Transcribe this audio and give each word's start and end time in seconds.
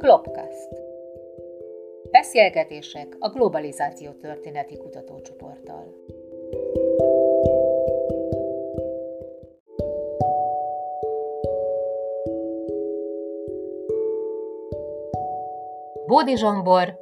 Klopkast. 0.00 0.68
Beszélgetések 2.10 3.16
a 3.18 3.28
globalizáció 3.28 4.10
történeti 4.10 4.76
kutatócsoporttal. 4.76 5.94
Bódi 16.06 16.36
Zsombor, 16.36 16.98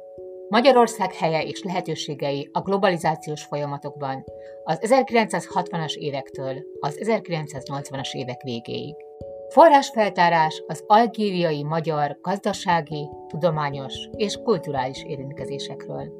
Magyarország 0.49 1.13
helye 1.13 1.43
és 1.43 1.63
lehetőségei 1.63 2.49
a 2.51 2.61
globalizációs 2.61 3.43
folyamatokban 3.43 4.23
az 4.63 4.79
1960-as 4.81 5.93
évektől 5.93 6.55
az 6.79 6.99
1980-as 7.01 8.13
évek 8.13 8.41
végéig. 8.41 9.08
Forrásfeltárás 9.49 10.63
az 10.67 10.83
algériai 10.87 11.63
magyar 11.63 12.17
gazdasági, 12.21 13.09
tudományos 13.27 13.93
és 14.15 14.35
kulturális 14.43 15.03
érintkezésekről. 15.03 16.13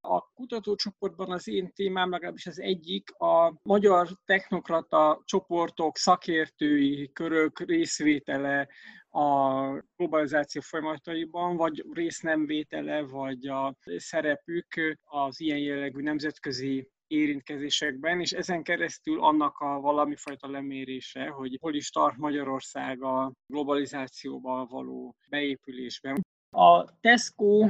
A 0.00 0.20
kutatócsoportban 0.34 1.30
az 1.30 1.48
én 1.48 1.72
témám 1.74 2.10
legalábbis 2.10 2.46
az 2.46 2.60
egyik 2.60 3.10
a 3.10 3.54
magyar 3.62 4.08
technokrata 4.24 5.22
csoportok, 5.24 5.96
szakértői 5.96 7.10
körök 7.12 7.60
részvétele 7.60 8.68
a 9.10 9.62
globalizáció 9.96 10.60
folyamataiban, 10.60 11.56
vagy 11.56 11.84
résznemvétele, 11.92 13.02
vagy 13.02 13.46
a 13.46 13.76
szerepük 13.96 14.98
az 15.04 15.40
ilyen 15.40 15.58
jellegű 15.58 16.02
nemzetközi 16.02 16.90
érintkezésekben, 17.12 18.20
és 18.20 18.32
ezen 18.32 18.62
keresztül 18.62 19.22
annak 19.22 19.58
a 19.58 19.80
valami 19.80 20.16
fajta 20.16 20.50
lemérése, 20.50 21.28
hogy 21.28 21.58
hol 21.60 21.74
is 21.74 21.90
tart 21.90 22.16
Magyarország 22.16 23.02
a 23.02 23.32
globalizációba 23.46 24.66
való 24.70 25.16
beépülésben. 25.28 26.20
A 26.54 27.00
Tesco 27.00 27.68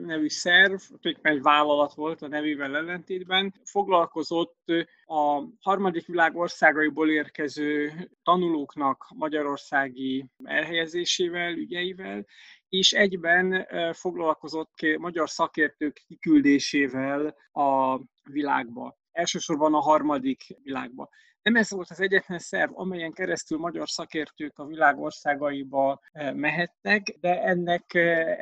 nevű 0.00 0.28
szerv, 0.28 0.80
egy 1.22 1.42
vállalat 1.42 1.94
volt 1.94 2.22
a 2.22 2.28
nevével 2.28 2.76
ellentétben, 2.76 3.54
foglalkozott 3.64 4.72
a 5.04 5.42
harmadik 5.60 6.06
világ 6.06 6.36
országaiból 6.36 7.10
érkező 7.10 7.92
tanulóknak 8.22 9.06
magyarországi 9.14 10.26
elhelyezésével, 10.44 11.52
ügyeivel, 11.52 12.26
és 12.78 12.92
egyben 12.92 13.66
foglalkozott 13.92 14.74
magyar 14.98 15.30
szakértők 15.30 16.02
kiküldésével 16.06 17.34
a 17.52 18.00
világba, 18.22 18.98
elsősorban 19.12 19.74
a 19.74 19.80
harmadik 19.80 20.42
világba. 20.62 21.08
Nem 21.42 21.56
ez 21.56 21.70
volt 21.70 21.90
az 21.90 22.00
egyetlen 22.00 22.38
szerv, 22.38 22.70
amelyen 22.74 23.12
keresztül 23.12 23.58
magyar 23.58 23.88
szakértők 23.88 24.58
a 24.58 24.64
világ 24.66 24.98
országaiba 24.98 26.00
mehettek, 26.34 27.16
de 27.20 27.42
ennek 27.42 27.98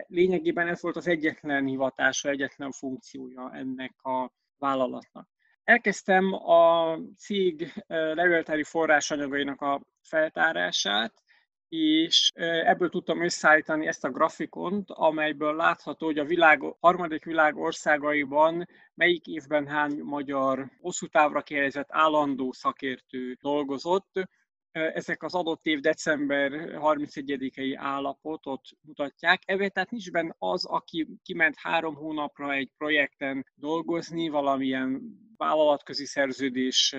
lényegében 0.07 0.69
ez 0.69 0.83
volt 0.83 0.97
az 0.97 1.07
egyetlen 1.07 1.67
hivatása, 1.67 2.29
egyetlen 2.29 2.71
funkciója 2.71 3.51
ennek 3.55 4.03
a 4.03 4.33
vállalatnak. 4.59 5.29
Elkezdtem 5.65 6.33
a 6.33 6.97
cég 7.17 7.73
levéltári 7.87 8.63
forrásanyagainak 8.63 9.61
a 9.61 9.83
feltárását, 10.03 11.22
és 11.73 12.33
ebből 12.65 12.89
tudtam 12.89 13.23
összeállítani 13.23 13.87
ezt 13.87 14.05
a 14.05 14.11
grafikont, 14.11 14.91
amelyből 14.91 15.57
látható, 15.57 16.07
hogy 16.07 16.19
a 16.19 16.25
világ, 16.25 16.63
harmadik 16.81 17.25
világ 17.25 17.57
országaiban 17.57 18.69
melyik 18.95 19.27
évben 19.27 19.67
hány 19.67 20.01
magyar 20.03 20.71
hosszú 20.81 21.07
távra 21.07 21.43
kérdezett 21.43 21.89
állandó 21.89 22.53
szakértő 22.53 23.39
dolgozott. 23.41 24.29
Ezek 24.73 25.23
az 25.23 25.35
adott 25.35 25.67
év 25.67 25.81
december 25.81 26.51
31-i 26.53 27.75
állapotot 27.77 28.69
mutatják. 28.81 29.43
Ebben 29.45 29.71
tehát 29.73 29.91
nincs 29.91 30.11
benne 30.11 30.35
az, 30.39 30.65
aki 30.65 31.09
kiment 31.23 31.55
három 31.59 31.95
hónapra 31.95 32.53
egy 32.53 32.71
projekten 32.77 33.47
dolgozni, 33.55 34.29
valamilyen 34.29 35.03
vállalatközi 35.37 36.07
szerződés 36.07 36.97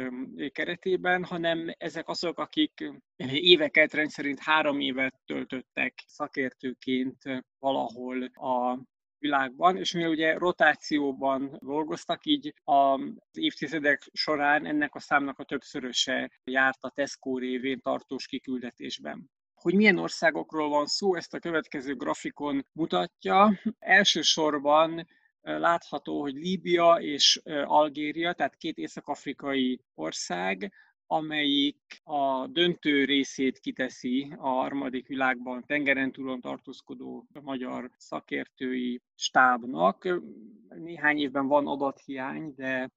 keretében, 0.52 1.24
hanem 1.24 1.74
ezek 1.78 2.08
azok, 2.08 2.40
akik 2.40 2.92
éveket 3.32 3.94
rendszerint 3.94 4.40
három 4.40 4.80
évet 4.80 5.16
töltöttek 5.26 6.04
szakértőként 6.08 7.18
valahol 7.60 8.24
a 8.24 8.80
világban, 9.24 9.78
és 9.78 9.94
mivel 9.94 10.10
ugye 10.10 10.38
rotációban 10.38 11.58
dolgoztak, 11.60 12.26
így 12.26 12.54
az 12.64 13.00
évtizedek 13.32 14.10
során 14.14 14.66
ennek 14.66 14.96
a 14.96 15.00
számnak 15.00 15.40
a 15.40 15.44
többszöröse 15.44 16.32
járt 16.44 16.84
a 16.84 16.90
Tesco 16.90 17.38
révén 17.38 17.80
tartós 17.80 18.26
kiküldetésben. 18.26 19.30
Hogy 19.54 19.76
milyen 19.76 19.98
országokról 19.98 20.70
van 20.70 20.86
szó, 20.86 21.16
ezt 21.16 21.34
a 21.34 21.40
következő 21.40 21.96
grafikon 21.96 22.66
mutatja. 22.72 23.60
Elsősorban 23.80 25.08
látható, 25.42 26.22
hogy 26.22 26.34
Líbia 26.34 26.96
és 27.00 27.42
Algéria, 27.66 28.34
tehát 28.34 28.56
két 28.56 28.78
észak-afrikai 28.78 29.80
ország, 29.94 30.74
amelyik 31.14 32.02
a 32.04 32.48
döntő 32.48 33.06
részét 33.06 33.60
kiteszi 33.60 34.34
a 34.38 34.48
harmadik 34.48 35.08
világban 35.08 35.64
tengeren 35.66 36.12
túlon 36.12 36.42
tartózkodó 36.42 37.28
magyar 37.42 37.90
szakértői 37.98 39.02
stábnak. 39.16 40.22
Néhány 40.76 41.18
évben 41.18 41.48
van 41.48 41.68
adathiány, 41.68 42.54
de 42.56 42.92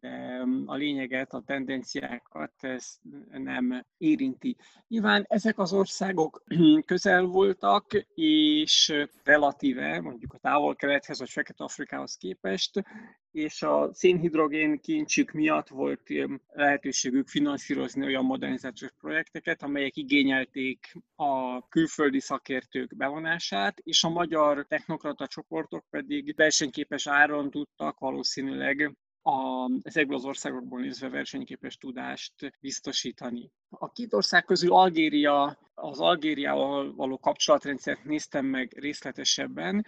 de 0.00 0.44
a 0.66 0.74
lényeget, 0.74 1.32
a 1.32 1.42
tendenciákat 1.46 2.52
ez 2.60 2.98
nem 3.30 3.84
érinti. 3.96 4.56
Nyilván 4.88 5.24
ezek 5.28 5.58
az 5.58 5.72
országok 5.72 6.42
közel 6.86 7.24
voltak, 7.24 7.92
és 8.14 8.94
relatíve 9.24 10.00
mondjuk 10.00 10.32
a 10.32 10.38
távol-kelethez 10.38 11.18
vagy 11.18 11.30
Fekete-Afrikához 11.30 12.16
képest, 12.16 12.82
és 13.30 13.62
a 13.62 13.90
szénhidrogén 13.92 14.80
kincsük 14.80 15.32
miatt 15.32 15.68
volt 15.68 16.02
lehetőségük 16.48 17.28
finanszírozni 17.28 18.04
olyan 18.04 18.24
modernizációs 18.24 18.92
projekteket, 19.00 19.62
amelyek 19.62 19.96
igényelték 19.96 20.96
a 21.14 21.62
külföldi 21.68 22.20
szakértők 22.20 22.96
bevonását, 22.96 23.78
és 23.78 24.04
a 24.04 24.08
magyar 24.08 24.66
technokrata 24.66 25.26
csoportok 25.26 25.84
pedig 25.90 26.34
versenyképes 26.36 27.06
áron 27.06 27.50
tudtak 27.50 27.98
valószínűleg 27.98 28.96
a, 29.22 29.70
ezekből 29.82 30.16
az 30.16 30.24
országokból 30.24 30.80
nézve 30.80 31.08
versenyképes 31.08 31.76
tudást 31.76 32.52
biztosítani. 32.60 33.50
A 33.68 33.92
két 33.92 34.12
ország 34.12 34.44
közül 34.44 34.72
Algéria, 34.72 35.58
az 35.74 36.00
Algériával 36.00 36.94
való 36.94 37.18
kapcsolatrendszert 37.18 38.04
néztem 38.04 38.46
meg 38.46 38.72
részletesebben. 38.76 39.86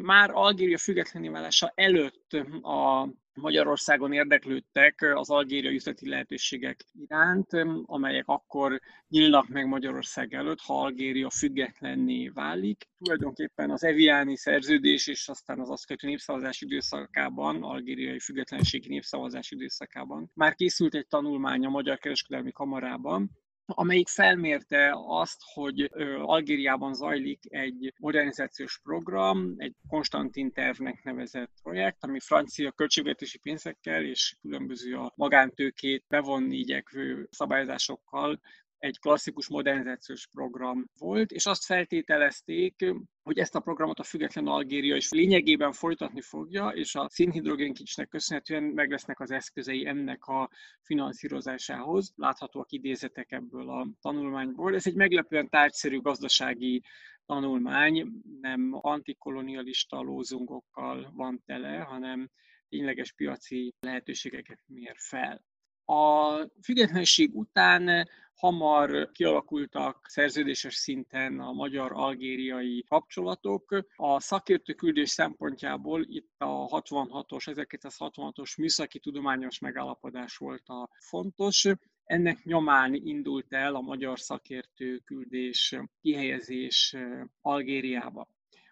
Már 0.00 0.30
Algéria 0.30 0.78
függetlené 0.78 1.28
válása 1.28 1.72
előtt 1.74 2.32
a 2.62 3.08
Magyarországon 3.40 4.12
érdeklődtek 4.12 5.12
az 5.14 5.30
algériai 5.30 5.74
üzleti 5.74 6.08
lehetőségek 6.08 6.84
iránt, 6.92 7.50
amelyek 7.82 8.24
akkor 8.26 8.80
nyílnak 9.08 9.48
meg 9.48 9.66
Magyarország 9.66 10.34
előtt, 10.34 10.60
ha 10.60 10.82
Algéria 10.82 11.30
függetlenné 11.30 12.28
válik. 12.28 12.88
Tulajdonképpen 12.98 13.70
az 13.70 13.84
Eviáni 13.84 14.36
szerződés 14.36 15.06
és 15.06 15.28
aztán 15.28 15.60
az 15.60 15.70
azt 15.70 15.86
követő 15.86 16.06
népszavazás 16.06 16.60
időszakában, 16.60 17.62
algériai 17.62 18.18
függetlenségi 18.18 18.88
népszavazás 18.88 19.50
időszakában 19.50 20.30
már 20.34 20.54
készült 20.54 20.94
egy 20.94 21.06
tanulmány 21.06 21.66
a 21.66 21.70
Magyar 21.70 21.98
Kereskedelmi 21.98 22.52
Kamarában, 22.52 23.30
amelyik 23.74 24.08
felmérte 24.08 24.92
azt, 25.06 25.40
hogy 25.54 25.90
Algériában 26.22 26.94
zajlik 26.94 27.40
egy 27.48 27.94
modernizációs 27.98 28.80
program, 28.82 29.54
egy 29.56 29.74
Konstantin 29.88 30.52
tervnek 30.52 31.02
nevezett 31.02 31.52
projekt, 31.62 32.04
ami 32.04 32.20
francia 32.20 32.70
költségvetési 32.70 33.38
pénzekkel 33.38 34.04
és 34.04 34.36
különböző 34.40 34.96
a 34.96 35.12
magántőkét 35.16 36.04
bevonni 36.08 36.56
igyekvő 36.56 37.28
szabályozásokkal 37.30 38.40
egy 38.80 38.98
klasszikus 38.98 39.48
modernizációs 39.48 40.26
program 40.26 40.90
volt, 40.98 41.30
és 41.30 41.46
azt 41.46 41.64
feltételezték, 41.64 42.84
hogy 43.22 43.38
ezt 43.38 43.54
a 43.54 43.60
programot 43.60 43.98
a 43.98 44.02
független 44.02 44.46
Algéria 44.46 44.96
is 44.96 45.10
lényegében 45.10 45.72
folytatni 45.72 46.20
fogja, 46.20 46.68
és 46.68 46.94
a 46.94 47.08
szénhidrogénkicsnek 47.08 48.08
köszönhetően 48.08 48.62
meg 48.62 48.90
lesznek 48.90 49.20
az 49.20 49.30
eszközei 49.30 49.86
ennek 49.86 50.24
a 50.24 50.50
finanszírozásához. 50.82 52.12
Láthatóak 52.16 52.72
idézetek 52.72 53.32
ebből 53.32 53.70
a 53.70 53.88
tanulmányból. 54.00 54.74
Ez 54.74 54.86
egy 54.86 54.94
meglepően 54.94 55.48
tárgyszerű 55.48 56.00
gazdasági 56.00 56.82
tanulmány, 57.26 58.08
nem 58.40 58.68
antikolonialista 58.72 60.00
lózungokkal 60.00 61.12
van 61.14 61.42
tele, 61.46 61.78
hanem 61.78 62.30
tényleges 62.68 63.12
piaci 63.12 63.74
lehetőségeket 63.80 64.60
mér 64.66 64.94
fel. 64.96 65.44
A 65.84 66.34
függetlenség 66.62 67.34
után 67.34 68.08
hamar 68.40 69.10
kialakultak 69.12 70.06
szerződéses 70.08 70.74
szinten 70.74 71.40
a 71.40 71.52
magyar-algériai 71.52 72.84
kapcsolatok. 72.88 73.84
A 73.96 74.20
szakértő 74.20 74.72
küldés 74.72 75.10
szempontjából 75.10 76.04
itt 76.08 76.34
a 76.38 76.80
66-os, 76.82 77.44
1966-os 77.46 78.58
műszaki 78.58 78.98
tudományos 78.98 79.58
megállapodás 79.58 80.36
volt 80.36 80.68
a 80.68 80.88
fontos. 80.98 81.66
ennek 82.04 82.44
nyomán 82.44 82.94
indult 82.94 83.52
el 83.52 83.74
a 83.74 83.80
magyar 83.80 84.20
szakértő 84.20 84.98
küldés, 84.98 85.76
kihelyezés 86.00 86.96
Algériába. 87.40 88.28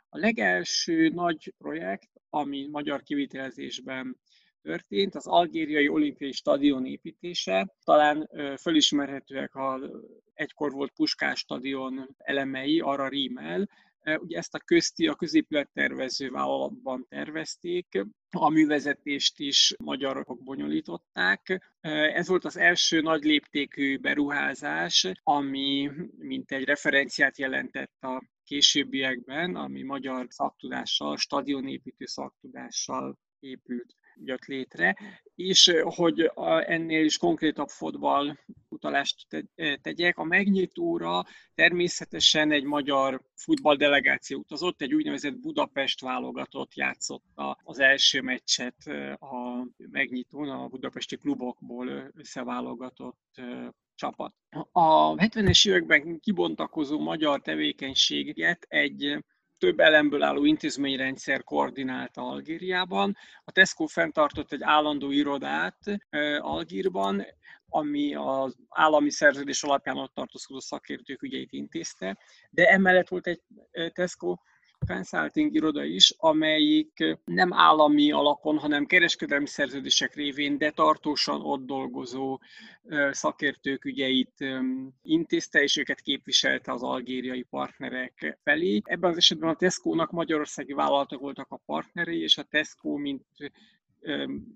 A 0.09 0.19
legelső 0.19 1.09
nagy 1.09 1.55
projekt, 1.59 2.11
ami 2.31 2.67
magyar 2.71 3.03
kivitelezésben 3.03 4.17
történt, 4.63 5.15
az 5.15 5.27
algériai 5.27 5.89
olimpiai 5.89 6.33
stadion 6.33 6.87
építése. 6.87 7.75
Talán 7.85 8.31
fölismerhetőek 8.61 9.55
a 9.55 9.81
egykor 10.35 10.73
volt 10.73 10.93
Puskás 10.93 11.39
stadion 11.39 12.09
elemei, 12.19 12.81
arra 12.81 13.09
rímel, 13.09 13.69
Ugye 14.17 14.39
ezt 14.39 14.55
a 14.55 14.59
közti, 14.59 15.07
a 15.07 15.15
középülettervező 15.15 16.31
vállalatban 16.31 17.07
tervezték, 17.09 18.05
a 18.31 18.49
művezetést 18.49 19.39
is 19.39 19.75
magyarok 19.79 20.43
bonyolították. 20.43 21.75
Ez 21.81 22.29
volt 22.29 22.45
az 22.45 22.57
első 22.57 23.01
nagy 23.01 23.25
léptékű 23.25 23.99
beruházás, 23.99 25.11
ami 25.23 25.91
mint 26.19 26.53
egy 26.53 26.65
referenciát 26.65 27.39
jelentett 27.39 28.03
a 28.03 28.25
későbbiekben, 28.45 29.55
ami 29.55 29.83
magyar 29.83 30.27
szaktudással, 30.29 31.17
stadionépítő 31.17 32.07
szaktudással 32.07 33.19
épült 33.39 33.95
jött 34.25 34.44
létre, 34.44 34.97
és 35.35 35.73
hogy 35.82 36.31
ennél 36.67 37.05
is 37.05 37.19
konkrétabb 37.19 37.69
fotball 37.69 38.37
utalást 38.69 39.26
tegyek, 39.82 40.19
a 40.19 40.25
megnyitóra 40.25 41.25
természetesen 41.55 42.50
egy 42.50 42.65
magyar 42.65 43.23
futballdelegáció 43.35 44.38
utazott, 44.38 44.82
egy 44.82 44.94
úgynevezett 44.94 45.41
Budapest 45.41 46.00
válogatott 46.00 46.75
játszotta 46.75 47.59
az 47.62 47.79
első 47.79 48.20
meccset 48.23 48.76
a 49.19 49.67
megnyitón, 49.76 50.49
a 50.49 50.69
budapesti 50.69 51.17
klubokból 51.17 52.11
összeválogatott 52.14 53.41
csapat. 53.94 54.35
A 54.73 55.14
70-es 55.14 55.69
években 55.69 56.21
kibontakozó 56.21 56.99
magyar 56.99 57.41
tevékenységet 57.41 58.67
egy 58.69 59.25
több 59.59 59.81
elemből 59.81 60.23
álló 60.23 60.45
intézményrendszer 60.45 61.45
koordinálta 61.45 62.23
Algériában. 62.23 63.17
A 63.45 63.53
Tesco 63.53 63.87
fenntartott 63.87 64.53
egy 64.53 64.63
állandó 64.63 65.11
irodát 65.11 65.79
Algírban, 66.39 67.27
ami 67.69 68.15
az 68.15 68.57
állami 68.69 69.11
szerződés 69.11 69.63
alapján 69.63 69.97
ott 69.97 70.15
tartózkodó 70.15 70.61
szakértők 70.61 71.23
ügyeit 71.23 71.53
intézte, 71.53 72.19
de 72.51 72.69
emellett 72.69 73.09
volt 73.09 73.27
egy 73.27 73.41
Tesco 73.93 74.37
consulting 74.87 75.55
iroda 75.55 75.85
is, 75.85 76.15
amelyik 76.17 77.17
nem 77.25 77.53
állami 77.53 78.13
alapon, 78.13 78.59
hanem 78.59 78.87
kereskedelmi 78.87 79.47
szerződések 79.47 80.15
révén, 80.15 80.59
de 80.59 80.71
tartósan 80.71 81.41
ott 81.41 81.67
dolgozó 81.67 82.41
szakértők 83.11 83.85
ügyeit 83.85 84.45
intézte, 85.03 85.63
és 85.63 85.77
őket 85.77 86.01
képviselte 86.01 86.73
az 86.73 86.83
algériai 86.83 87.43
partnerek 87.43 88.39
felé. 88.43 88.81
Ebben 88.85 89.11
az 89.11 89.17
esetben 89.17 89.49
a 89.49 89.55
Tesco-nak 89.55 90.11
magyarországi 90.11 90.73
vállalatok 90.73 91.21
voltak 91.21 91.51
a 91.51 91.61
partnerei, 91.67 92.23
és 92.23 92.39
a 92.39 92.43
Tesco, 92.43 92.97
mint 92.97 93.25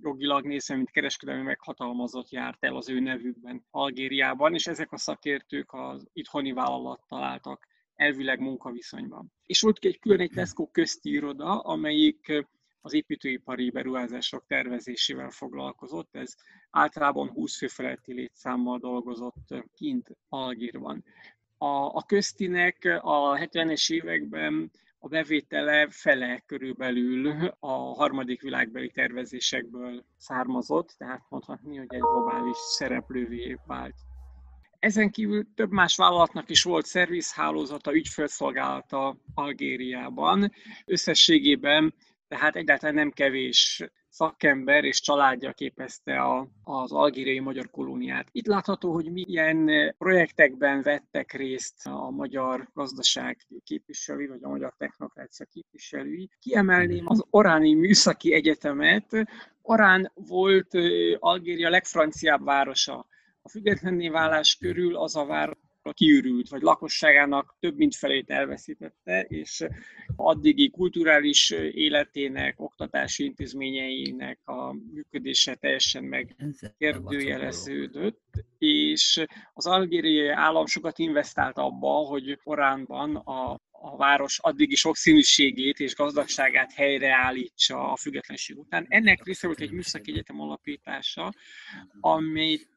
jogilag 0.03 0.47
nézve, 0.47 0.77
mint 0.77 0.91
kereskedelmi 0.91 1.43
meghatalmazott 1.43 2.31
járt 2.31 2.65
el 2.65 2.77
az 2.77 2.89
ő 2.89 3.01
nevükben 3.01 3.65
Algériában, 3.71 4.55
és 4.55 4.67
ezek 4.67 4.93
a 4.93 4.99
szakértők 4.99 5.73
az 5.73 6.09
itthoni 6.13 6.53
vállalattal 6.53 7.23
álltak 7.23 7.71
elvileg 8.03 8.41
munkaviszonyban. 8.41 9.33
És 9.47 9.61
volt 9.61 9.85
egy 9.85 9.99
külön 9.99 10.21
egy 10.21 10.31
Tesco 10.35 10.67
közti 10.67 11.11
iroda, 11.11 11.59
amelyik 11.59 12.47
az 12.81 12.93
építőipari 12.93 13.71
beruházások 13.71 14.45
tervezésével 14.47 15.31
foglalkozott. 15.31 16.17
Ez 16.17 16.35
általában 16.71 17.29
20 17.29 17.57
fő 17.57 17.67
feletti 17.67 18.13
létszámmal 18.13 18.79
dolgozott 18.79 19.55
kint 19.75 20.11
Algírban. 20.29 21.05
A, 21.59 21.67
a 21.67 22.05
köztinek 22.07 23.01
a 23.03 23.37
70-es 23.37 23.93
években 23.93 24.71
a 24.99 25.09
bevétele 25.09 25.89
fele 25.91 26.43
körülbelül 26.47 27.27
a 27.59 27.73
harmadik 27.73 28.43
világbeli 28.43 28.91
tervezésekből 28.91 30.05
származott, 30.17 30.95
tehát 30.99 31.23
mondhatni, 31.29 31.77
hogy 31.77 31.87
egy 31.89 32.01
globális 32.01 32.57
szereplővé 32.57 33.59
vált. 33.67 33.95
Ezen 34.83 35.11
kívül 35.11 35.47
több 35.55 35.71
más 35.71 35.97
vállalatnak 35.97 36.51
is 36.51 36.63
volt 36.63 36.87
szervizhálózata, 36.87 37.95
ügyfélszolgálata 37.95 39.17
Algériában. 39.35 40.53
Összességében 40.85 41.95
tehát 42.29 42.57
egyáltalán 42.57 42.95
nem 42.95 43.11
kevés 43.11 43.85
szakember 44.09 44.85
és 44.85 45.01
családja 45.01 45.53
képezte 45.53 46.21
a, 46.21 46.49
az 46.65 46.93
algériai 46.93 47.41
magyar 47.41 47.71
kolóniát. 47.71 48.29
Itt 48.33 48.47
látható, 48.47 48.93
hogy 48.93 49.13
milyen 49.13 49.71
projektekben 49.99 50.83
vettek 50.83 51.33
részt 51.33 51.87
a 51.87 52.11
magyar 52.11 52.69
gazdaság 52.75 53.39
képviselői, 53.65 54.27
vagy 54.27 54.43
a 54.43 54.49
magyar 54.49 54.75
technokrácia 54.79 55.47
képviselői. 55.47 56.31
Kiemelném 56.41 57.05
az 57.07 57.25
Oráni 57.31 57.75
Műszaki 57.75 58.33
Egyetemet. 58.33 59.07
Orán 59.63 60.13
volt 60.15 60.75
Algéria 61.19 61.71
legfranciább 61.71 62.45
városa 62.45 63.07
a 63.43 63.49
függetlenné 63.49 64.09
válás 64.09 64.57
körül 64.57 64.97
az 64.97 65.17
a 65.17 65.25
város 65.25 65.57
kiürült, 65.91 66.49
vagy 66.49 66.63
lakosságának 66.63 67.57
több 67.61 67.77
mint 67.77 67.95
felét 67.95 68.31
elveszítette, 68.31 69.21
és 69.21 69.67
addigi 70.17 70.71
kulturális 70.71 71.51
életének, 71.73 72.61
oktatási 72.61 73.25
intézményeinek 73.25 74.39
a 74.45 74.73
működése 74.73 75.55
teljesen 75.55 76.05
megkérdőjeleződött, 76.05 78.45
és 78.59 79.25
az 79.53 79.67
algériai 79.67 80.29
állam 80.29 80.67
sokat 80.67 80.99
investált 80.99 81.59
abba, 81.59 81.89
hogy 81.89 82.39
Oránban 82.45 83.17
a 83.17 83.61
a 83.83 83.97
város 83.97 84.39
addigi 84.39 84.75
sokszínűségét 84.75 85.79
és 85.79 85.95
gazdagságát 85.95 86.73
helyreállítsa 86.73 87.93
a 87.93 87.97
függetlenség 87.97 88.59
után. 88.59 88.87
Ennek 88.89 89.25
része 89.25 89.47
volt 89.47 89.61
egy 89.61 89.71
műszaki 89.71 90.11
egyetem 90.11 90.41
alapítása, 90.41 91.33
amit 92.01 92.69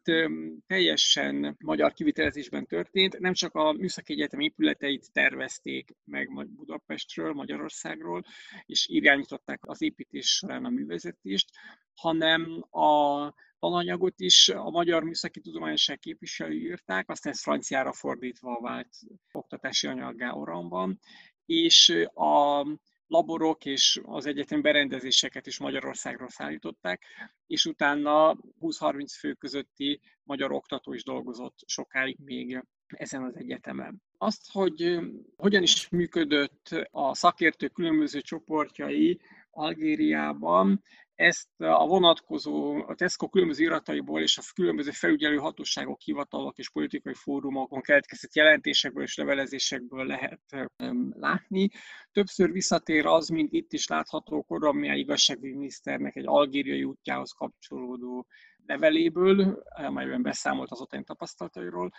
teljesen 0.67 1.55
magyar 1.59 1.93
kivitelezésben 1.93 2.65
történt. 2.65 3.19
Nem 3.19 3.33
csak 3.33 3.55
a 3.55 3.71
műszaki 3.71 4.13
egyetem 4.13 4.39
épületeit 4.39 5.11
tervezték 5.11 5.95
meg 6.05 6.49
Budapestről, 6.55 7.33
Magyarországról, 7.33 8.23
és 8.65 8.87
irányították 8.87 9.59
az 9.61 9.81
építés 9.81 10.27
során 10.27 10.65
a 10.65 10.69
művezetést, 10.69 11.49
hanem 11.95 12.65
a 12.71 13.33
tananyagot 13.65 14.19
is 14.19 14.49
a 14.49 14.69
Magyar 14.69 15.03
Műszaki 15.03 15.39
Tudományosság 15.39 15.99
képviselői 15.99 16.61
írták, 16.61 17.09
aztán 17.09 17.33
ez 17.33 17.41
franciára 17.41 17.93
fordítva 17.93 18.59
vált 18.61 18.89
oktatási 19.31 19.87
anyaggá 19.87 20.31
Oramban, 20.31 20.99
és 21.45 21.89
a 22.13 22.65
laborok 23.07 23.65
és 23.65 24.01
az 24.03 24.25
egyetem 24.25 24.61
berendezéseket 24.61 25.47
is 25.47 25.59
Magyarországról 25.59 26.29
szállították, 26.29 27.03
és 27.47 27.65
utána 27.65 28.37
20-30 28.61 29.15
fő 29.19 29.33
közötti 29.33 30.01
magyar 30.23 30.51
oktató 30.51 30.93
is 30.93 31.03
dolgozott 31.03 31.59
sokáig 31.65 32.17
még 32.19 32.63
ezen 32.87 33.23
az 33.23 33.35
egyetemen. 33.35 34.01
Azt, 34.17 34.51
hogy 34.51 34.99
hogyan 35.35 35.63
is 35.63 35.89
működött 35.89 36.87
a 36.91 37.15
szakértő 37.15 37.67
különböző 37.67 38.21
csoportjai 38.21 39.19
Algériában, 39.55 40.83
ezt 41.15 41.49
a 41.57 41.87
vonatkozó, 41.87 42.83
a 42.87 42.95
Tesco 42.95 43.29
különböző 43.29 43.63
irataiból 43.63 44.21
és 44.21 44.37
a 44.37 44.41
különböző 44.53 44.91
felügyelő 44.91 45.37
hatóságok, 45.37 46.01
hivatalok 46.01 46.57
és 46.57 46.69
politikai 46.69 47.13
fórumokon 47.13 47.81
keletkezett 47.81 48.35
jelentésekből 48.35 49.03
és 49.03 49.15
levelezésekből 49.15 50.05
lehet 50.05 50.69
látni. 51.09 51.69
Többször 52.11 52.51
visszatér 52.51 53.05
az, 53.05 53.27
mint 53.27 53.51
itt 53.51 53.73
is 53.73 53.87
látható 53.87 54.43
Korommiá 54.43 54.93
igazságügyminiszternek 54.93 56.15
egy 56.15 56.27
algériai 56.27 56.83
útjához 56.83 57.31
kapcsolódó 57.31 58.27
leveléből, 58.65 59.63
amelyben 59.69 60.21
beszámolt 60.21 60.71
az 60.71 60.81
ottani 60.81 61.03
tapasztalatairól, 61.03 61.91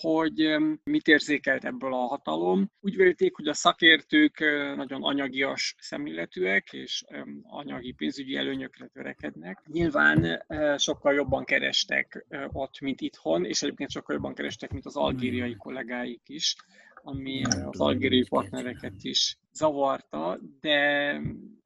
hogy 0.00 0.56
mit 0.84 1.08
érzékelt 1.08 1.64
ebből 1.64 1.94
a 1.94 2.06
hatalom. 2.06 2.70
Úgy 2.80 2.96
vélték, 2.96 3.36
hogy 3.36 3.48
a 3.48 3.54
szakértők 3.54 4.38
nagyon 4.76 5.02
anyagias 5.02 5.74
szemléletűek, 5.78 6.72
és 6.72 7.04
anyagi 7.42 7.92
pénzügyi 7.92 8.36
előnyökre 8.36 8.86
törekednek. 8.86 9.62
Nyilván 9.66 10.44
sokkal 10.78 11.14
jobban 11.14 11.44
kerestek 11.44 12.26
ott, 12.52 12.80
mint 12.80 13.00
itthon, 13.00 13.44
és 13.44 13.62
egyébként 13.62 13.90
sokkal 13.90 14.14
jobban 14.14 14.34
kerestek, 14.34 14.70
mint 14.70 14.86
az 14.86 14.96
algériai 14.96 15.48
hmm. 15.48 15.58
kollégáik 15.58 16.22
is, 16.26 16.56
ami 17.02 17.42
az 17.44 17.80
algériai 17.80 18.26
partnereket 18.28 18.94
is 19.02 19.38
zavarta, 19.52 20.38
de 20.60 21.10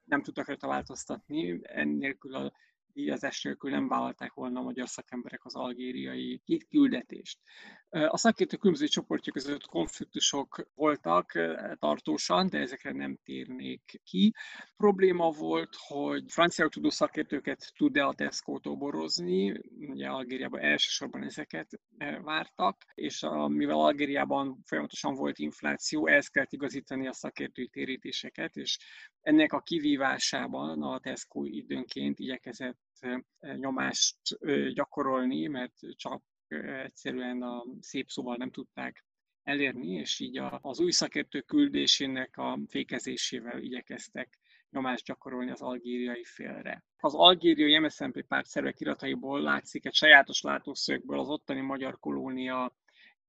nem 0.05 0.23
tudtak 0.23 0.47
rajta 0.47 0.67
változtatni, 0.67 1.61
ennélkül 1.63 2.35
a 2.35 2.53
díjazás 2.93 3.43
nélkül 3.43 3.71
nem 3.71 3.89
vállalták 3.89 4.33
volna 4.33 4.61
a 4.61 4.63
magyar 4.63 4.89
szakemberek 4.89 5.45
az 5.45 5.55
algériai 5.55 6.43
küldetést. 6.69 7.39
A 7.89 8.17
szakértő 8.17 8.57
különböző 8.57 8.87
csoportja 8.87 9.33
között 9.33 9.67
konfliktusok 9.67 10.71
voltak 10.75 11.33
tartósan, 11.79 12.49
de 12.49 12.59
ezekre 12.59 12.93
nem 12.93 13.19
térnék 13.25 14.01
ki. 14.05 14.35
Probléma 14.77 15.31
volt, 15.31 15.77
hogy 15.79 16.25
franciául 16.27 16.71
tudó 16.71 16.91
szakértőket 16.91 17.73
tud-e 17.77 18.07
a 18.07 18.15
Tesco 18.15 18.59
toborozni, 18.59 19.61
ugye 19.89 20.09
Algériában 20.09 20.61
elsősorban 20.61 21.23
ezeket 21.23 21.81
vártak, 22.23 22.77
és 22.95 23.27
mivel 23.47 23.79
Algériában 23.79 24.63
folyamatosan 24.65 25.15
volt 25.15 25.39
infláció, 25.39 26.07
ehhez 26.07 26.29
kellett 26.29 26.53
igazítani 26.53 27.07
a 27.07 27.13
szakértői 27.13 27.69
térítéseket, 27.69 28.57
és 28.57 28.79
ennek 29.21 29.53
a 29.53 29.61
kivívásában 29.61 30.83
a 30.83 31.01
Tesco 31.01 31.45
időnként 31.45 32.19
igyekezett 32.19 32.80
nyomást 33.41 34.19
gyakorolni, 34.73 35.47
mert 35.47 35.75
csak 35.97 36.23
egyszerűen 36.85 37.43
a 37.43 37.65
szép 37.81 38.09
szóval 38.09 38.37
nem 38.37 38.51
tudták 38.51 39.05
elérni, 39.43 39.89
és 39.89 40.21
így 40.21 40.41
az 40.61 40.81
új 40.81 40.91
szakértő 40.91 41.41
küldésének 41.41 42.37
a 42.37 42.59
fékezésével 42.69 43.63
igyekeztek 43.63 44.39
nyomást 44.71 45.05
gyakorolni 45.05 45.51
az 45.51 45.63
algériai 45.63 46.25
félre. 46.25 46.85
Az 46.97 47.15
algériai 47.15 47.79
MSZNP 47.79 48.27
párt 48.27 48.47
szervek 48.47 48.81
irataiból 48.81 49.41
látszik 49.43 49.87
egy 49.87 49.95
sajátos 49.95 50.41
látószögből 50.41 51.19
az 51.19 51.29
ottani 51.29 51.61
magyar 51.61 51.99
kolónia 51.99 52.77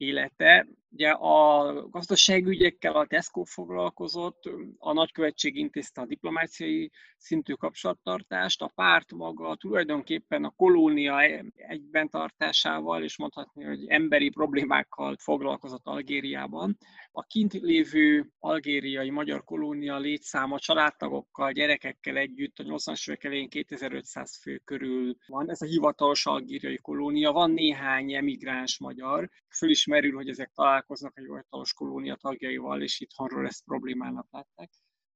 élete. 0.01 0.67
Ugye 0.93 1.10
a 1.10 1.74
gazdaságügyekkel 1.89 2.93
a 2.93 3.05
Tesco 3.05 3.43
foglalkozott, 3.43 4.50
a 4.77 4.93
nagykövetség 4.93 5.55
intézte 5.55 6.01
a 6.01 6.05
diplomáciai 6.05 6.91
szintű 7.17 7.53
kapcsolattartást, 7.53 8.62
a 8.62 8.72
párt 8.75 9.12
maga 9.12 9.55
tulajdonképpen 9.55 10.43
a 10.43 10.50
kolónia 10.50 11.22
egyben 11.55 12.10
tartásával, 12.10 13.03
és 13.03 13.17
mondhatni, 13.17 13.63
hogy 13.63 13.88
emberi 13.88 14.29
problémákkal 14.29 15.15
foglalkozott 15.20 15.86
Algériában. 15.86 16.77
A 17.12 17.24
kint 17.24 17.53
lévő 17.53 18.31
algériai 18.39 19.10
magyar 19.10 19.43
kolónia 19.43 19.98
létszáma 19.98 20.60
családtagokkal, 20.60 21.51
gyerekekkel 21.51 22.17
együtt 22.17 22.60
a 22.60 22.63
80-as 22.63 23.10
évek 23.10 23.24
elején 23.24 23.50
2500 23.50 24.39
fő 24.41 24.62
körül 24.65 25.15
van. 25.27 25.50
Ez 25.50 25.62
a 25.62 25.65
hivatalos 25.65 26.25
algériai 26.25 26.77
kolónia. 26.77 27.31
Van 27.31 27.51
néhány 27.51 28.13
emigráns 28.13 28.79
magyar. 28.79 29.29
Föl 29.50 29.70
is 29.70 29.86
merül, 29.91 30.15
hogy 30.15 30.29
ezek 30.29 30.51
találkoznak 30.55 31.17
a 31.17 31.21
hivatalos 31.21 31.74
kolónia 31.74 32.15
tagjaival, 32.15 32.81
és 32.81 33.00
itthonról 33.00 33.45
ezt 33.45 33.63
problémának 33.63 34.27
látták. 34.31 34.69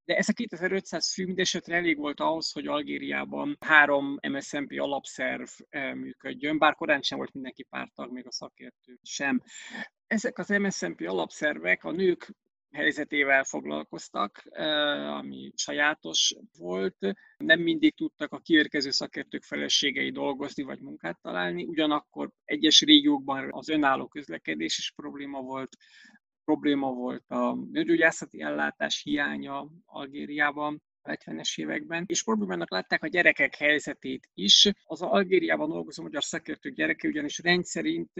De 0.05 0.15
ez 0.15 0.29
a 0.29 0.33
2500 0.33 1.13
fő 1.13 1.25
mindesetre 1.25 1.75
elég 1.75 1.97
volt 1.97 2.19
ahhoz, 2.19 2.51
hogy 2.51 2.67
Algériában 2.67 3.57
három 3.59 4.17
MSZMP 4.27 4.79
alapszerv 4.79 5.47
eh, 5.69 5.93
működjön, 5.93 6.57
bár 6.57 6.75
korán 6.75 7.01
sem 7.01 7.17
volt 7.17 7.33
mindenki 7.33 7.63
pártag, 7.63 8.11
még 8.11 8.27
a 8.27 8.31
szakértő 8.31 8.97
sem. 9.01 9.41
Ezek 10.07 10.37
az 10.37 10.49
MSZMP 10.49 11.01
alapszervek 11.01 11.83
a 11.83 11.91
nők 11.91 12.33
helyzetével 12.75 13.43
foglalkoztak, 13.43 14.43
ami 15.19 15.51
sajátos 15.55 16.35
volt. 16.57 16.97
Nem 17.37 17.59
mindig 17.59 17.95
tudtak 17.95 18.31
a 18.31 18.39
kiérkező 18.39 18.89
szakértők 18.89 19.43
feleségei 19.43 20.11
dolgozni 20.11 20.63
vagy 20.63 20.79
munkát 20.79 21.21
találni, 21.21 21.63
ugyanakkor 21.63 22.29
egyes 22.43 22.81
régiókban 22.81 23.47
az 23.51 23.69
önálló 23.69 24.07
közlekedés 24.07 24.77
is 24.77 24.91
probléma 24.95 25.41
volt, 25.41 25.69
probléma 26.43 26.91
volt 26.91 27.23
a 27.27 27.55
nőgyógyászati 27.71 28.41
ellátás 28.41 29.01
hiánya 29.03 29.67
Algériában, 29.85 30.81
70-es 31.03 31.59
években, 31.59 32.03
és 32.07 32.23
problémának 32.23 32.71
látták 32.71 33.03
a 33.03 33.07
gyerekek 33.07 33.55
helyzetét 33.55 34.29
is. 34.33 34.71
Az 34.83 35.01
Algériában 35.01 35.69
dolgozó 35.69 36.03
magyar 36.03 36.23
szakértők 36.23 36.73
gyereke 36.73 37.07
ugyanis 37.07 37.39
rendszerint 37.39 38.11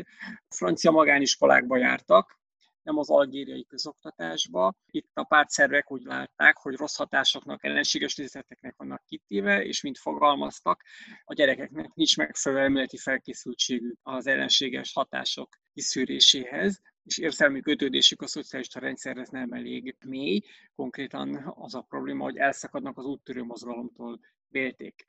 francia 0.50 0.92
magániskolákba 0.92 1.78
jártak, 1.78 2.40
nem 2.86 2.98
az 2.98 3.10
algériai 3.10 3.66
közoktatásba. 3.66 4.74
Itt 4.92 5.10
a 5.14 5.24
pártszervek 5.24 5.92
úgy 5.92 6.04
látták, 6.04 6.58
hogy 6.58 6.76
rossz 6.76 6.96
hatásoknak, 6.96 7.64
ellenséges 7.64 8.16
nézeteknek 8.16 8.76
vannak 8.78 9.04
kitéve, 9.06 9.64
és 9.64 9.82
mint 9.82 9.98
fogalmaztak, 9.98 10.84
a 11.24 11.34
gyerekeknek 11.34 11.94
nincs 11.94 12.18
megfelelő 12.18 12.62
elméleti 12.62 12.98
felkészültségük 12.98 13.98
az 14.02 14.28
ellenséges 14.28 14.94
hatások 14.94 15.60
kiszűréséhez 15.74 16.82
és 17.06 17.18
érzelmi 17.18 17.62
kötődésük 17.62 18.22
a 18.22 18.28
szocialista 18.28 18.80
rendszerhez 18.80 19.30
nem 19.30 19.52
elég 19.52 19.96
mély. 20.06 20.42
Konkrétan 20.76 21.54
az 21.56 21.76
a 21.76 21.82
probléma, 21.82 22.24
hogy 22.24 22.38
elszakadnak 22.38 22.98
az 22.98 23.06
úttörő 23.06 23.44
mozgalomtól 23.44 24.20
vélték. 24.48 25.08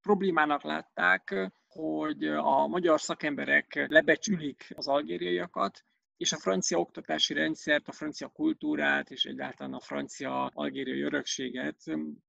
Problémának 0.00 0.62
látták, 0.62 1.52
hogy 1.66 2.24
a 2.24 2.66
magyar 2.66 3.00
szakemberek 3.00 3.86
lebecsülik 3.88 4.72
az 4.74 4.88
algériaiakat, 4.88 5.84
és 6.18 6.32
a 6.32 6.36
francia 6.36 6.78
oktatási 6.78 7.34
rendszert, 7.34 7.88
a 7.88 7.92
francia 7.92 8.28
kultúrát 8.28 9.10
és 9.10 9.24
egyáltalán 9.24 9.72
a 9.72 9.80
francia 9.80 10.46
algériai 10.46 11.00
örökséget 11.00 11.76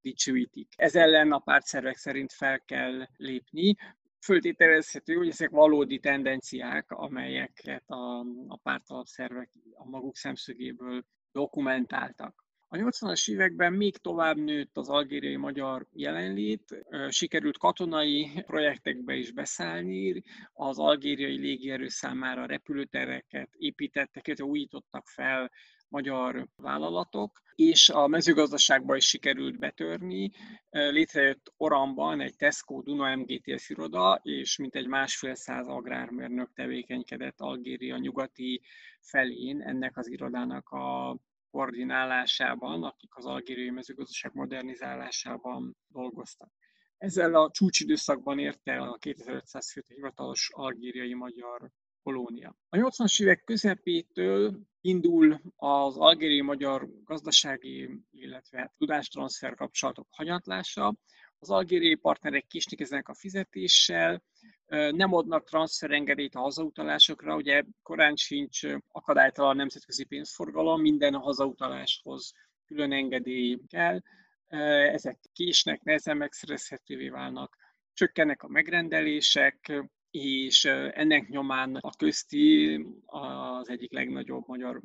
dicsőítik. 0.00 0.72
Ez 0.76 0.94
ellen 0.94 1.32
a 1.32 1.38
pártszervek 1.38 1.96
szerint 1.96 2.32
fel 2.32 2.60
kell 2.60 3.06
lépni, 3.16 3.76
föltételezhető, 4.20 5.14
hogy 5.14 5.28
ezek 5.28 5.50
valódi 5.50 5.98
tendenciák, 5.98 6.90
amelyeket 6.90 7.90
a, 7.90 8.18
a 8.48 8.56
pártalapszervek 8.62 9.50
a 9.72 9.88
maguk 9.88 10.16
szemszögéből 10.16 11.04
dokumentáltak. 11.32 12.44
A 12.72 12.76
80-as 12.76 13.30
években 13.30 13.72
még 13.72 13.96
tovább 13.96 14.36
nőtt 14.36 14.76
az 14.76 14.88
algériai 14.88 15.36
magyar 15.36 15.86
jelenlét, 15.92 16.86
sikerült 17.08 17.58
katonai 17.58 18.30
projektekbe 18.46 19.14
is 19.14 19.32
beszállni, 19.32 20.22
az 20.52 20.78
algériai 20.78 21.36
légierő 21.36 21.88
számára 21.88 22.46
repülőtereket 22.46 23.48
építettek, 23.58 24.26
illetve 24.26 24.44
újítottak 24.44 25.08
fel 25.08 25.50
magyar 25.88 26.48
vállalatok, 26.56 27.40
és 27.54 27.88
a 27.88 28.06
mezőgazdaságba 28.06 28.96
is 28.96 29.04
sikerült 29.04 29.58
betörni. 29.58 30.30
Létrejött 30.70 31.52
Oramban 31.56 32.20
egy 32.20 32.36
Tesco 32.36 32.82
Duna 32.82 33.16
MGTS 33.16 33.68
iroda, 33.70 34.20
és 34.22 34.58
mintegy 34.58 34.86
másfél 34.86 35.34
száz 35.34 35.66
agrármérnök 35.66 36.52
tevékenykedett 36.54 37.40
Algéria 37.40 37.96
nyugati 37.96 38.60
felén 39.00 39.60
ennek 39.60 39.96
az 39.96 40.10
irodának 40.10 40.68
a 40.68 41.16
koordinálásában, 41.50 42.84
akik 42.84 43.16
az 43.16 43.26
algériai 43.26 43.70
mezőgazdaság 43.70 44.30
modernizálásában 44.34 45.76
dolgoztak. 45.86 46.52
Ezzel 46.98 47.34
a 47.34 47.50
csúcsidőszakban 47.50 48.38
érte 48.38 48.72
el 48.72 48.88
a 48.88 48.96
2500 48.96 49.72
főt 49.72 49.88
hivatalos 49.88 50.50
algériai 50.52 51.14
magyar 51.14 51.70
kolónia. 52.02 52.56
A 52.68 52.76
80-as 52.76 53.22
évek 53.22 53.44
közepétől 53.44 54.60
indul 54.80 55.40
az 55.56 55.96
algériai 55.96 56.40
magyar 56.40 56.88
gazdasági, 57.04 57.90
illetve 58.10 58.74
tudástranszfer 58.78 59.54
kapcsolatok 59.54 60.06
hanyatlása. 60.10 60.94
Az 61.42 61.50
algériai 61.50 61.94
partnerek 61.94 62.46
kisnikezenek 62.46 63.08
a 63.08 63.14
fizetéssel, 63.14 64.22
nem 64.70 65.14
adnak 65.14 65.44
transferengedélyt 65.44 66.34
a 66.34 66.40
hazautalásokra, 66.40 67.36
ugye 67.36 67.62
korán 67.82 68.16
sincs 68.16 68.60
akadálytalan 68.88 69.56
nemzetközi 69.56 70.04
pénzforgalom, 70.04 70.80
minden 70.80 71.14
hazautaláshoz 71.14 72.32
külön 72.66 72.92
engedély 72.92 73.58
kell, 73.66 74.00
ezek 74.92 75.18
késnek, 75.32 75.82
nehezen 75.82 76.16
megszerezhetővé 76.16 77.08
válnak, 77.08 77.56
csökkennek 77.92 78.42
a 78.42 78.48
megrendelések, 78.48 79.72
és 80.10 80.64
ennek 80.64 81.28
nyomán 81.28 81.74
a 81.74 81.90
közti 81.90 82.74
az 83.06 83.68
egyik 83.68 83.92
legnagyobb 83.92 84.46
magyar 84.46 84.80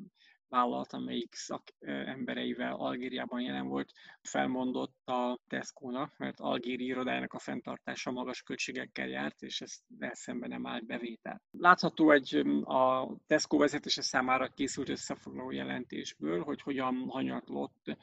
vállalat, 0.49 0.93
amelyik 0.93 1.33
szakembereivel 1.33 2.73
Algériában 2.75 3.41
jelen 3.41 3.67
volt, 3.67 3.91
felmondott 4.21 4.95
a 5.05 5.39
Tesco-nak, 5.47 6.17
mert 6.17 6.39
algéri 6.39 6.85
irodájának 6.85 7.33
a 7.33 7.39
fenntartása 7.39 8.11
magas 8.11 8.41
költségekkel 8.41 9.07
járt, 9.07 9.41
és 9.41 9.61
ez 9.61 9.75
szemben 10.11 10.49
nem 10.49 10.67
állt 10.67 10.85
bevétel. 10.85 11.41
Látható 11.51 12.11
egy 12.11 12.35
a 12.63 13.15
Tesco 13.27 13.57
vezetése 13.57 14.01
számára 14.01 14.47
készült 14.47 14.89
összefoglaló 14.89 15.51
jelentésből, 15.51 16.43
hogy 16.43 16.61
hogyan 16.61 17.05
hanyatlott 17.09 17.97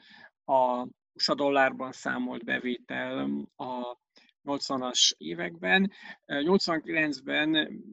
a 0.45 0.87
USA 1.13 1.35
dollárban 1.35 1.91
számolt 1.91 2.43
bevétel 2.43 3.29
a 3.55 3.97
80-as 4.43 5.11
években. 5.17 5.91
89-ben 6.27 7.83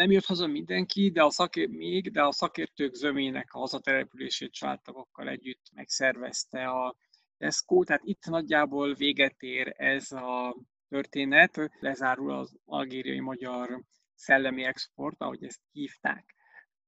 nem 0.00 0.10
jött 0.10 0.24
haza 0.24 0.46
mindenki, 0.46 1.10
de 1.10 1.22
a 1.22 1.30
szakér, 1.30 1.68
még, 1.68 2.10
de 2.10 2.22
a 2.22 2.32
szakértők 2.32 2.94
zömének 2.94 3.52
a 3.52 3.58
hazatelepülését 3.58 4.52
családtagokkal 4.52 5.28
együtt 5.28 5.70
megszervezte 5.74 6.68
a 6.68 6.96
Tesco, 7.38 7.84
tehát 7.84 8.02
itt 8.04 8.24
nagyjából 8.24 8.94
véget 8.94 9.42
ér 9.42 9.74
ez 9.76 10.12
a 10.12 10.56
történet, 10.88 11.70
lezárul 11.80 12.32
az 12.32 12.56
algériai 12.64 13.20
magyar 13.20 13.82
szellemi 14.14 14.64
export, 14.64 15.20
ahogy 15.20 15.44
ezt 15.44 15.60
hívták. 15.72 16.34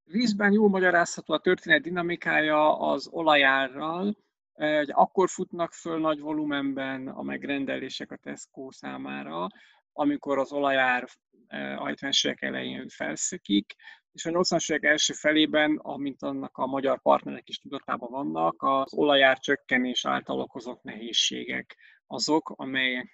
Részben 0.04 0.52
jól 0.52 0.68
magyarázható 0.68 1.34
a 1.34 1.40
történet 1.40 1.82
dinamikája 1.82 2.78
az 2.78 3.08
olajárral, 3.08 4.16
hogy 4.52 4.90
akkor 4.92 5.28
futnak 5.28 5.72
föl 5.72 5.98
nagy 5.98 6.20
volumenben 6.20 7.08
a 7.08 7.22
megrendelések 7.22 8.10
a 8.10 8.16
Tesco 8.16 8.70
számára, 8.70 9.46
amikor 9.92 10.38
az 10.38 10.52
olajár 10.52 11.08
a 11.52 11.86
70-es 11.90 12.26
évek 12.26 12.42
elején 12.42 12.88
felszökik, 12.88 13.74
és 14.12 14.24
a 14.24 14.30
80-as 14.30 14.70
évek 14.70 14.84
első 14.84 15.12
felében, 15.12 15.76
amint 15.76 16.22
annak 16.22 16.56
a 16.56 16.66
magyar 16.66 17.02
partnerek 17.02 17.48
is 17.48 17.58
tudatában 17.58 18.10
vannak, 18.10 18.62
az 18.62 18.94
olajár 18.94 19.38
csökkenés 19.38 20.06
által 20.06 20.40
okozott 20.40 20.82
nehézségek 20.82 21.76
azok, 22.06 22.50
amelyek 22.50 23.08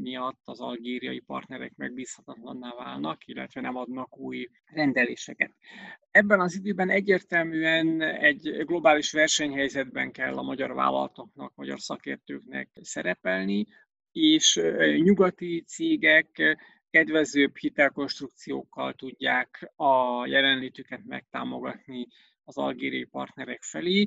miatt 0.00 0.40
az 0.44 0.60
algériai 0.60 1.20
partnerek 1.20 1.72
megbízhatatlanná 1.76 2.74
válnak, 2.74 3.26
illetve 3.26 3.60
nem 3.60 3.76
adnak 3.76 4.18
új 4.18 4.48
rendeléseket. 4.64 5.52
Ebben 6.10 6.40
az 6.40 6.54
időben 6.54 6.90
egyértelműen 6.90 8.00
egy 8.02 8.64
globális 8.64 9.12
versenyhelyzetben 9.12 10.12
kell 10.12 10.36
a 10.36 10.42
magyar 10.42 10.74
vállalatoknak, 10.74 11.54
magyar 11.54 11.80
szakértőknek 11.80 12.68
szerepelni, 12.82 13.66
és 14.12 14.60
nyugati 14.96 15.64
cégek 15.66 16.58
kedvezőbb 16.90 17.56
hitelkonstrukciókkal 17.56 18.92
tudják 18.94 19.72
a 19.76 20.26
jelenlétüket 20.26 21.04
megtámogatni 21.04 22.06
az 22.44 22.56
algériai 22.58 23.04
partnerek 23.04 23.62
felé. 23.62 24.06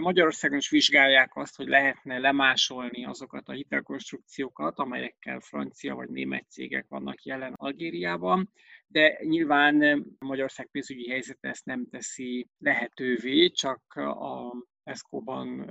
Magyarországon 0.00 0.58
is 0.58 0.70
vizsgálják 0.70 1.36
azt, 1.36 1.56
hogy 1.56 1.66
lehetne 1.66 2.18
lemásolni 2.18 3.04
azokat 3.04 3.48
a 3.48 3.52
hitelkonstrukciókat, 3.52 4.78
amelyekkel 4.78 5.40
francia 5.40 5.94
vagy 5.94 6.08
német 6.08 6.50
cégek 6.50 6.86
vannak 6.88 7.22
jelen 7.24 7.52
Algériában, 7.56 8.50
de 8.86 9.18
nyilván 9.22 10.04
Magyarország 10.18 10.66
pénzügyi 10.66 11.08
helyzete 11.10 11.48
ezt 11.48 11.64
nem 11.64 11.86
teszi 11.90 12.48
lehetővé, 12.58 13.48
csak 13.48 13.94
a 13.94 14.52
ESCO-ban 14.82 15.70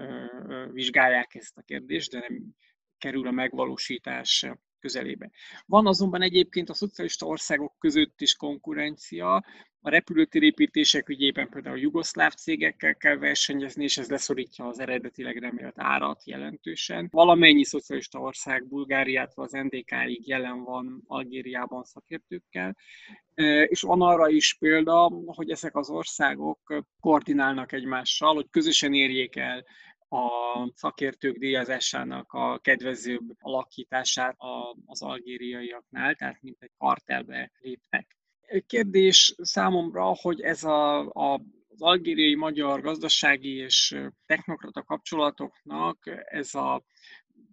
vizsgálják 0.71 1.35
ezt 1.35 1.57
a 1.57 1.61
kérdést, 1.61 2.11
de 2.11 2.19
nem 2.19 2.55
kerül 2.97 3.27
a 3.27 3.31
megvalósítás 3.31 4.45
közelébe. 4.87 5.29
Van 5.65 5.87
azonban 5.87 6.21
egyébként 6.21 6.69
a 6.69 6.73
szocialista 6.73 7.25
országok 7.25 7.73
között 7.79 8.21
is 8.21 8.35
konkurencia, 8.35 9.43
a 9.81 9.89
repülőtérépítések 9.89 11.09
ügyében 11.09 11.49
például 11.49 11.79
jugoszláv 11.79 12.33
cégekkel 12.33 12.95
kell 12.95 13.17
versenyezni, 13.17 13.83
és 13.83 13.97
ez 13.97 14.09
leszorítja 14.09 14.67
az 14.67 14.79
eredetileg 14.79 15.37
remélt 15.37 15.75
árat 15.75 16.25
jelentősen. 16.25 17.07
Valamennyi 17.11 17.65
szocialista 17.65 18.19
ország 18.19 18.67
Bulgáriától 18.67 19.43
az 19.43 19.51
NDK-ig 19.51 20.27
jelen 20.27 20.63
van 20.63 21.03
Algériában 21.05 21.83
szakértőkkel, 21.83 22.75
és 23.67 23.81
van 23.81 24.01
arra 24.01 24.29
is 24.29 24.57
példa, 24.59 25.11
hogy 25.25 25.49
ezek 25.49 25.75
az 25.75 25.89
országok 25.89 26.83
koordinálnak 26.99 27.71
egymással, 27.71 28.33
hogy 28.33 28.47
közösen 28.49 28.93
érjék 28.93 29.35
el 29.35 29.65
a 30.09 30.71
szakértők 30.75 31.37
díjazásának 31.37 32.33
a 32.33 32.59
kedvezőbb 32.59 33.35
alakítását 33.39 34.37
az 34.85 35.01
algériaiaknál, 35.01 36.15
tehát 36.15 36.41
mint 36.41 36.57
egy 36.59 36.71
kartelbe 36.77 37.51
lépnek. 37.59 38.17
Kérdés 38.67 39.35
számomra, 39.37 40.15
hogy 40.21 40.41
ez 40.41 40.63
a, 40.63 40.99
a 41.09 41.41
az 41.79 41.83
algériai 41.83 42.35
magyar 42.35 42.81
gazdasági 42.81 43.55
és 43.55 43.97
technokrata 44.25 44.83
kapcsolatoknak 44.83 45.97
ez 46.25 46.55
a 46.55 46.83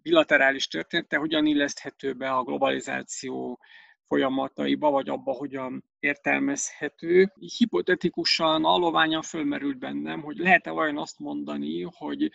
bilaterális 0.01 0.67
története 0.67 1.17
hogyan 1.17 1.45
illeszthető 1.45 2.13
be 2.13 2.29
a 2.31 2.43
globalizáció 2.43 3.59
folyamataiba, 4.07 4.89
vagy 4.89 5.09
abba 5.09 5.31
hogyan 5.31 5.83
értelmezhető. 5.99 7.31
Hipotetikusan, 7.57 8.65
aloványan 8.65 9.21
fölmerült 9.21 9.77
bennem, 9.77 10.21
hogy 10.21 10.37
lehet-e 10.37 10.71
vajon 10.71 10.97
azt 10.97 11.19
mondani, 11.19 11.81
hogy 11.81 12.31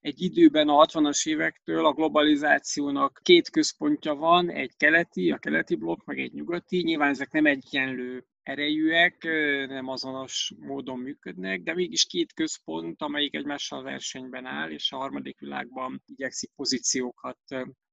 egy 0.00 0.22
időben 0.22 0.68
a 0.68 0.84
60-as 0.84 1.28
évektől 1.28 1.86
a 1.86 1.92
globalizációnak 1.92 3.20
két 3.22 3.50
központja 3.50 4.14
van, 4.14 4.50
egy 4.50 4.76
keleti, 4.76 5.30
a 5.30 5.38
keleti 5.38 5.74
blokk, 5.74 6.04
meg 6.04 6.18
egy 6.18 6.32
nyugati. 6.32 6.82
Nyilván 6.82 7.08
ezek 7.08 7.32
nem 7.32 7.46
egyenlő 7.46 8.26
erejűek, 8.42 9.22
nem 9.68 9.88
azonos 9.88 10.52
módon 10.58 10.98
működnek, 10.98 11.62
de 11.62 11.74
mégis 11.74 12.06
két 12.06 12.32
központ, 12.32 13.02
amelyik 13.02 13.34
egymással 13.34 13.82
versenyben 13.82 14.46
áll, 14.46 14.70
és 14.70 14.92
a 14.92 14.96
harmadik 14.96 15.38
világban 15.38 16.02
igyekszik 16.06 16.50
pozíciókat 16.56 17.38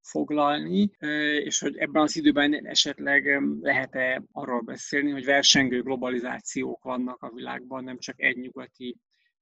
foglalni, 0.02 0.92
és 1.44 1.60
hogy 1.60 1.78
ebben 1.78 2.02
az 2.02 2.16
időben 2.16 2.68
esetleg 2.68 3.42
lehet-e 3.62 4.24
arról 4.32 4.62
beszélni, 4.62 5.12
hogy 5.12 5.26
versengő 5.26 5.82
globalizációk 5.82 6.84
vannak 6.84 7.22
a 7.22 7.32
világban, 7.34 7.84
nem 7.84 7.98
csak 7.98 8.22
egy 8.22 8.38
nyugati 8.38 8.98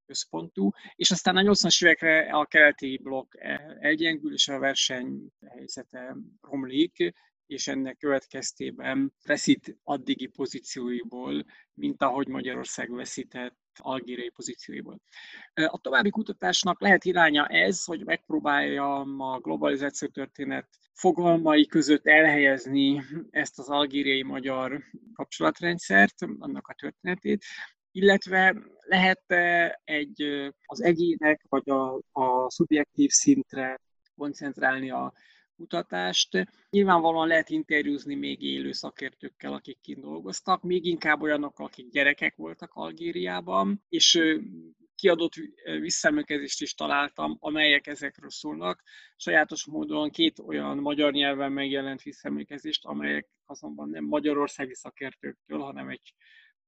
központú, 0.06 0.72
és 0.96 1.12
aztán 1.12 1.38
a 1.38 1.42
80-as 1.42 1.84
évekre 1.84 2.20
a 2.20 2.46
keleti 2.46 3.00
blokk 3.04 3.34
elgyengül, 3.80 4.34
és 4.34 4.48
a 4.48 4.60
verseny 4.60 5.32
helyzete 5.50 6.16
romlik, 6.42 7.14
és 7.46 7.68
ennek 7.68 7.98
következtében 7.98 9.14
veszít 9.26 9.78
addigi 9.84 10.28
pozícióiból, 10.28 11.46
mint 11.74 12.02
ahogy 12.02 12.28
Magyarország 12.28 12.92
veszített 12.92 13.58
algériai 13.82 14.30
pozícióiból. 14.30 15.02
A 15.54 15.80
további 15.82 16.10
kutatásnak 16.10 16.82
lehet 16.82 17.06
iránya 17.06 17.46
ez, 17.46 17.84
hogy 17.84 18.06
megpróbáljam 18.06 19.20
a 19.20 19.40
globalizáció 19.40 20.08
történet 20.08 20.68
fogalmai 20.94 21.66
között 21.66 22.06
elhelyezni 22.06 23.02
ezt 23.30 23.60
az 23.60 23.70
algériai 23.70 24.24
magyar 24.24 24.84
kapcsolatrendszert, 25.14 26.16
annak 26.40 26.68
a 26.68 26.74
történetét, 26.74 27.44
illetve 27.92 28.56
lehet 28.80 29.24
egy 29.84 30.24
az 30.66 30.84
egyének 30.84 31.42
vagy 31.50 31.70
a, 31.70 32.02
a 32.12 32.50
szubjektív 32.50 33.10
szintre 33.10 33.80
koncentrálni 34.16 34.92
a 34.92 35.14
kutatást. 35.60 36.48
Nyilvánvalóan 36.70 37.28
lehet 37.28 37.50
interjúzni 37.50 38.16
még 38.16 38.42
élő 38.42 38.72
szakértőkkel, 38.72 39.54
akik 39.54 39.80
kint 39.82 40.02
dolgoztak, 40.02 40.64
még 40.64 40.86
inkább 40.86 41.22
olyanok, 41.22 41.60
akik 41.60 41.90
gyerekek 41.90 42.36
voltak 42.36 42.72
Algériában, 42.74 43.84
és 43.90 44.20
kiadott 44.96 45.34
visszaemlékezést 45.80 46.62
is 46.62 46.74
találtam, 46.74 47.38
amelyek 47.40 47.88
ezekről 47.88 48.30
szólnak. 48.30 48.84
Sajátos 49.16 49.66
módon 49.66 50.10
két 50.10 50.40
olyan 50.40 50.78
magyar 50.78 51.12
nyelven 51.12 51.52
megjelent 51.52 52.02
visszaemlékezést, 52.02 52.86
amelyek 52.86 53.28
azonban 53.46 53.90
nem 53.90 54.04
magyarországi 54.04 54.76
szakértőktől, 54.76 55.60
hanem 55.60 55.90
egy 55.90 56.14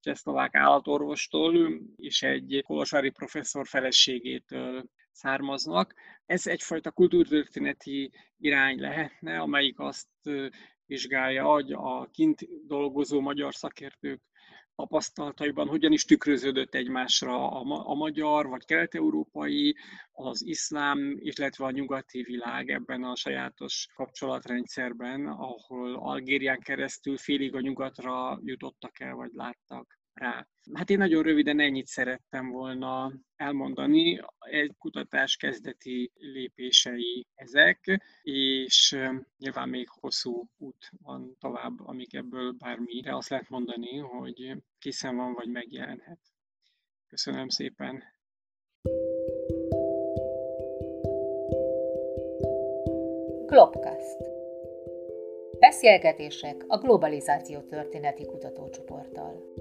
csehszlovák 0.02 0.56
állatorvostól 0.56 1.80
és 1.96 2.22
egy 2.22 2.62
kolosvári 2.66 3.10
professzor 3.10 3.68
feleségétől 3.68 4.86
származnak. 5.12 5.94
Ez 6.26 6.48
egyfajta 6.48 6.92
kultúrtörténeti 6.92 8.12
irány 8.38 8.80
lehetne, 8.80 9.40
amelyik 9.40 9.80
azt 9.80 10.08
vizsgálja, 10.86 11.44
hogy 11.44 11.72
a 11.72 12.10
kint 12.12 12.68
dolgozó 12.68 13.20
magyar 13.20 13.56
szakértők 13.56 14.22
tapasztalataiban 14.82 15.68
hogyan 15.68 15.92
is 15.92 16.06
tükröződött 16.06 16.76
egymásra 16.76 17.52
a, 17.52 17.94
magyar 17.94 18.48
vagy 18.48 18.66
kelet-európai, 18.66 19.76
az 20.12 20.46
iszlám, 20.46 21.16
illetve 21.20 21.66
a 21.66 21.72
nyugati 21.72 22.22
világ 22.22 22.70
ebben 22.70 23.04
a 23.04 23.16
sajátos 23.16 23.88
kapcsolatrendszerben, 23.96 25.26
ahol 25.28 25.96
Algérián 25.96 26.60
keresztül 26.60 27.18
félig 27.18 27.56
a 27.56 27.62
nyugatra 27.62 28.40
jutottak 28.44 29.00
el, 29.00 29.14
vagy 29.16 29.32
láttak 29.34 30.00
rá. 30.14 30.48
Hát 30.74 30.90
én 30.90 30.98
nagyon 30.98 31.24
röviden 31.24 31.60
ennyit 31.60 31.88
szerettem 31.88 32.50
volna 32.50 33.14
elmondani. 33.36 34.20
Egy 34.40 34.76
kutatás 34.78 35.36
kezdeti 35.36 36.12
lépései 36.16 37.28
ezek, 37.36 38.02
és 38.22 38.98
nyilván 39.38 39.70
még 39.70 39.90
hosszú 39.90 40.50
út 40.58 40.90
van 41.04 41.36
tovább, 41.40 41.80
amíg 41.80 42.16
ebből 42.16 42.52
bármire 42.52 43.16
azt 43.16 43.30
lehet 43.30 43.50
mondani, 43.50 43.98
hogy 43.98 44.56
készen 44.82 45.16
van, 45.16 45.34
vagy 45.34 45.48
megjelenhet. 45.48 46.20
Köszönöm 47.08 47.48
szépen! 47.48 48.04
Globcast. 53.46 54.18
Beszélgetések 55.60 56.64
a 56.68 56.78
globalizáció 56.78 57.60
történeti 57.60 58.26
kutatócsoporttal. 58.26 59.54